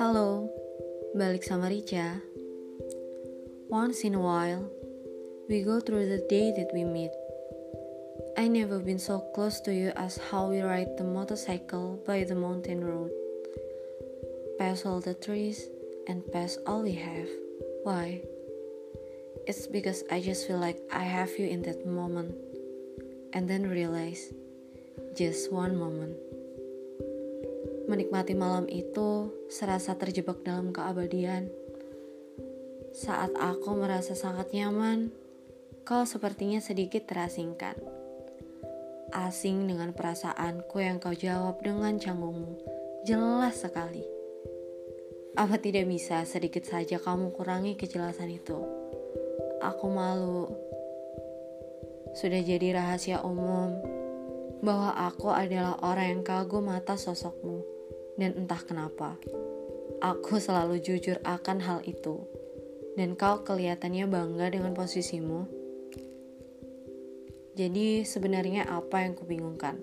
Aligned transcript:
Halo, 0.00 0.48
balik 1.12 1.44
sama 1.44 1.68
Rica. 1.68 2.24
Once 3.68 4.08
in 4.08 4.16
a 4.16 4.22
while, 4.22 4.64
we 5.44 5.60
go 5.60 5.76
through 5.84 6.08
the 6.08 6.24
day 6.32 6.56
that 6.56 6.72
we 6.72 6.88
meet. 6.88 7.12
I 8.40 8.48
never 8.48 8.80
been 8.80 8.96
so 8.96 9.20
close 9.36 9.60
to 9.68 9.76
you 9.76 9.92
as 10.00 10.16
how 10.16 10.48
we 10.48 10.64
ride 10.64 10.96
the 10.96 11.04
motorcycle 11.04 12.00
by 12.08 12.24
the 12.24 12.32
mountain 12.32 12.80
road. 12.80 13.12
Past 14.56 14.88
all 14.88 15.04
the 15.04 15.12
trees 15.12 15.68
and 16.08 16.24
past 16.32 16.64
all 16.64 16.80
we 16.80 16.96
have. 16.96 17.28
Why? 17.84 18.24
It's 19.44 19.68
because 19.68 20.00
I 20.08 20.24
just 20.24 20.48
feel 20.48 20.56
like 20.56 20.80
I 20.88 21.04
have 21.04 21.36
you 21.36 21.44
in 21.44 21.60
that 21.68 21.84
moment. 21.84 22.32
And 23.36 23.44
then 23.44 23.68
realize, 23.68 24.32
just 25.16 25.48
one 25.48 25.72
moment. 25.72 26.12
Menikmati 27.88 28.36
malam 28.36 28.68
itu 28.68 29.32
serasa 29.48 29.96
terjebak 29.96 30.44
dalam 30.44 30.76
keabadian. 30.76 31.48
Saat 32.92 33.32
aku 33.40 33.80
merasa 33.80 34.12
sangat 34.12 34.52
nyaman, 34.52 35.08
kau 35.88 36.04
sepertinya 36.04 36.60
sedikit 36.60 37.08
terasingkan. 37.08 37.80
Asing 39.08 39.64
dengan 39.64 39.96
perasaanku 39.96 40.84
yang 40.84 41.00
kau 41.00 41.16
jawab 41.16 41.64
dengan 41.64 41.96
canggungmu, 41.96 42.60
jelas 43.08 43.64
sekali. 43.64 44.04
Apa 45.32 45.56
tidak 45.56 45.88
bisa 45.88 46.28
sedikit 46.28 46.68
saja 46.68 47.00
kamu 47.00 47.32
kurangi 47.32 47.72
kejelasan 47.80 48.36
itu? 48.36 48.60
Aku 49.64 49.88
malu. 49.88 50.52
Sudah 52.12 52.44
jadi 52.44 52.76
rahasia 52.76 53.24
umum 53.24 53.95
bahwa 54.64 54.96
aku 54.96 55.32
adalah 55.32 55.76
orang 55.84 56.20
yang 56.20 56.22
kagum 56.24 56.68
mata 56.68 56.96
sosokmu 56.96 57.76
dan 58.16 58.32
entah 58.32 58.60
kenapa, 58.64 59.20
aku 60.00 60.40
selalu 60.40 60.80
jujur 60.80 61.20
akan 61.20 61.60
hal 61.60 61.78
itu. 61.84 62.24
Dan 62.96 63.12
kau 63.12 63.44
kelihatannya 63.44 64.08
bangga 64.08 64.56
dengan 64.56 64.72
posisimu. 64.72 65.44
Jadi 67.52 68.08
sebenarnya 68.08 68.64
apa 68.72 69.04
yang 69.04 69.12
kubingungkan? 69.12 69.76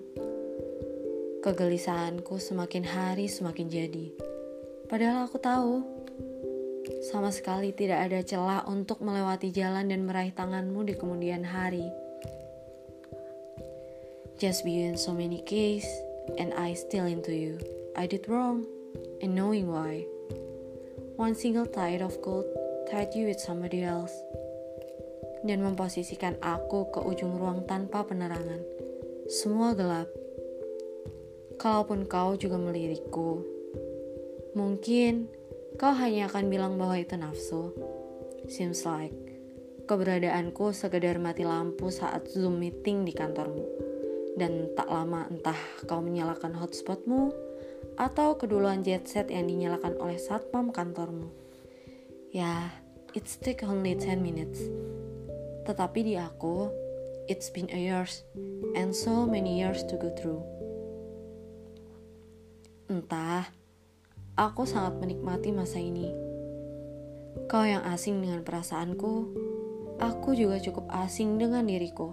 Kegelisahanku 1.46 2.42
semakin 2.42 2.82
hari 2.82 3.30
semakin 3.30 3.70
jadi. 3.70 4.10
Padahal 4.90 5.30
aku 5.30 5.38
tahu 5.38 5.74
sama 7.06 7.30
sekali 7.30 7.70
tidak 7.70 8.10
ada 8.10 8.20
celah 8.26 8.66
untuk 8.66 8.98
melewati 8.98 9.54
jalan 9.54 9.86
dan 9.86 10.02
meraih 10.02 10.34
tanganmu 10.34 10.82
di 10.82 10.98
kemudian 10.98 11.46
hari. 11.46 11.86
Just 14.34 14.66
be 14.66 14.82
in 14.82 14.98
so 14.98 15.14
many 15.14 15.46
cases, 15.46 15.86
and 16.42 16.50
I 16.58 16.74
still 16.74 17.06
into 17.06 17.30
you. 17.30 17.62
I 17.94 18.10
did 18.10 18.26
wrong, 18.26 18.66
and 19.22 19.30
knowing 19.30 19.70
why. 19.70 20.10
One 21.14 21.38
single 21.38 21.70
tide 21.70 22.02
of 22.02 22.18
gold 22.18 22.50
tied 22.90 23.14
you 23.14 23.30
with 23.30 23.38
somebody 23.38 23.86
else, 23.86 24.10
dan 25.46 25.62
memposisikan 25.62 26.34
aku 26.42 26.90
ke 26.90 26.98
ujung 26.98 27.38
ruang 27.38 27.62
tanpa 27.70 28.02
penerangan. 28.02 28.58
Semua 29.30 29.70
gelap. 29.78 30.10
Kalaupun 31.54 32.10
kau 32.10 32.34
juga 32.34 32.58
melirikku, 32.58 33.46
mungkin 34.58 35.30
kau 35.78 35.94
hanya 35.94 36.26
akan 36.26 36.50
bilang 36.50 36.74
bahwa 36.74 36.98
itu 36.98 37.14
nafsu. 37.14 37.70
Seems 38.50 38.82
like 38.82 39.14
keberadaanku 39.86 40.74
sekedar 40.74 41.22
mati 41.22 41.46
lampu 41.46 41.92
saat 41.94 42.26
Zoom 42.34 42.58
meeting 42.58 43.06
di 43.06 43.14
kantormu. 43.14 43.83
Dan 44.34 44.74
tak 44.74 44.90
lama 44.90 45.30
entah 45.30 45.58
kau 45.86 46.02
menyalakan 46.02 46.58
hotspotmu 46.58 47.30
atau 47.94 48.34
keduluan 48.34 48.82
jet 48.82 49.06
set 49.06 49.30
yang 49.30 49.46
dinyalakan 49.46 49.94
oleh 50.02 50.18
satpam 50.18 50.74
kantormu. 50.74 51.30
Ya, 52.34 52.74
it's 53.14 53.38
take 53.38 53.62
only 53.62 53.94
10 53.94 54.18
minutes. 54.18 54.58
Tetapi 55.64 55.98
di 56.02 56.14
aku, 56.18 56.66
it's 57.30 57.48
been 57.48 57.70
a 57.70 57.78
years 57.78 58.26
and 58.74 58.90
so 58.90 59.22
many 59.22 59.62
years 59.62 59.86
to 59.86 59.94
go 59.94 60.10
through. 60.18 60.42
Entah, 62.90 63.48
aku 64.34 64.66
sangat 64.66 64.98
menikmati 64.98 65.54
masa 65.54 65.78
ini. 65.78 66.10
Kau 67.46 67.62
yang 67.62 67.86
asing 67.86 68.18
dengan 68.18 68.42
perasaanku, 68.42 69.14
aku 70.02 70.34
juga 70.34 70.58
cukup 70.58 70.90
asing 70.90 71.38
dengan 71.38 71.64
diriku. 71.64 72.12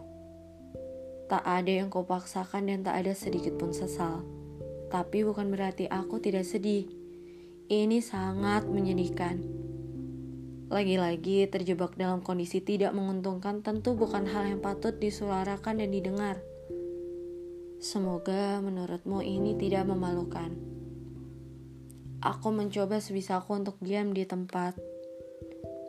Tak 1.31 1.47
ada 1.47 1.71
yang 1.71 1.87
kau 1.87 2.03
paksakan 2.03 2.67
dan 2.67 2.83
tak 2.83 3.07
ada 3.07 3.15
sedikit 3.15 3.55
pun 3.55 3.71
sesal. 3.71 4.19
Tapi 4.91 5.23
bukan 5.23 5.47
berarti 5.47 5.87
aku 5.87 6.19
tidak 6.19 6.43
sedih. 6.43 6.91
Ini 7.71 8.03
sangat 8.03 8.67
menyedihkan. 8.67 9.39
Lagi-lagi 10.67 11.47
terjebak 11.47 11.95
dalam 11.95 12.19
kondisi 12.19 12.59
tidak 12.59 12.91
menguntungkan 12.91 13.63
tentu 13.63 13.95
bukan 13.95 14.27
hal 14.27 14.43
yang 14.43 14.59
patut 14.59 14.99
disuarakan 14.99 15.79
dan 15.79 15.95
didengar. 15.95 16.35
Semoga 17.79 18.59
menurutmu 18.59 19.23
ini 19.23 19.55
tidak 19.55 19.87
memalukan. 19.87 20.51
Aku 22.19 22.51
mencoba 22.51 22.99
sebisaku 22.99 23.55
untuk 23.55 23.79
diam 23.79 24.11
di 24.11 24.27
tempat. 24.27 24.75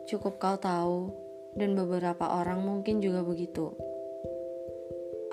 Cukup 0.07 0.39
kau 0.39 0.55
tahu, 0.55 1.11
dan 1.59 1.75
beberapa 1.75 2.31
orang 2.31 2.63
mungkin 2.63 3.03
juga 3.03 3.27
begitu. 3.27 3.92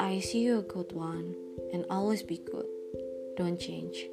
I 0.00 0.18
see 0.20 0.40
you 0.44 0.60
a 0.60 0.62
good 0.62 0.92
one, 0.92 1.36
and 1.74 1.84
always 1.90 2.22
be 2.22 2.38
good. 2.38 2.64
Don't 3.36 3.60
change. 3.60 4.08